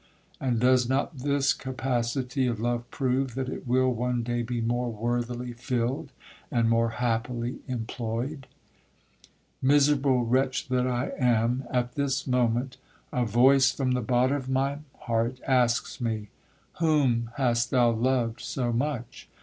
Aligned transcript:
And 0.39 0.59
does 0.59 0.89
not 0.89 1.19
this 1.19 1.53
capacity 1.53 2.47
of 2.47 2.59
love 2.59 2.89
prove 2.89 3.35
that 3.35 3.49
it 3.49 3.67
will 3.67 3.93
one 3.93 4.23
day 4.23 4.41
be 4.41 4.59
more 4.59 4.89
worthily 4.91 5.53
filled, 5.53 6.11
and 6.49 6.67
more 6.67 6.89
happily 6.97 7.59
employed. 7.67 8.47
'Miserable 9.61 10.25
wretch 10.25 10.69
that 10.69 10.87
I 10.87 11.11
am! 11.19 11.65
At 11.69 11.93
this 11.93 12.25
moment, 12.25 12.77
a 13.13 13.25
voice 13.25 13.71
from 13.71 13.91
the 13.91 14.01
bottom 14.01 14.37
of 14.37 14.49
my 14.49 14.79
heart 15.01 15.39
asks 15.45 16.01
me 16.01 16.29
'Whom 16.79 17.29
hast 17.35 17.69
thou 17.69 17.91
loved 17.91 18.39
so 18.41 18.73
much? 18.73 19.29